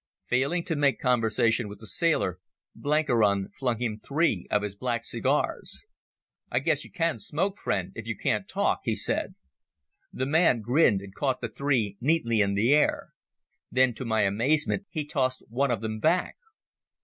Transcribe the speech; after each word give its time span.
Failing 0.25 0.63
to 0.63 0.75
make 0.75 0.99
conversation 0.99 1.67
with 1.67 1.79
the 1.79 1.85
sailor, 1.85 2.39
Blenkiron 2.75 3.49
flung 3.55 3.79
him 3.79 3.99
three 4.03 4.47
of 4.49 4.63
his 4.63 4.75
black 4.75 5.05
cigars. 5.05 5.85
"I 6.49 6.57
guess 6.57 6.83
you 6.83 6.89
can 6.91 7.19
smoke, 7.19 7.59
friend, 7.59 7.91
if 7.93 8.07
you 8.07 8.17
can't 8.17 8.47
talk," 8.47 8.79
he 8.83 8.95
said. 8.95 9.35
The 10.11 10.25
man 10.25 10.61
grinned 10.61 11.01
and 11.03 11.13
caught 11.13 11.39
the 11.39 11.49
three 11.49 11.97
neatly 12.01 12.39
in 12.41 12.55
the 12.55 12.73
air. 12.73 13.09
Then 13.69 13.93
to 13.93 14.03
my 14.03 14.21
amazement 14.21 14.87
he 14.89 15.05
tossed 15.05 15.43
one 15.49 15.69
of 15.69 15.81
them 15.81 15.99
back. 15.99 16.37